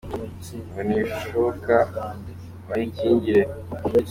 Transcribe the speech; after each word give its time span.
Ngo 0.69 0.79
nishoka 0.87 1.75
bayikingire 2.67 3.43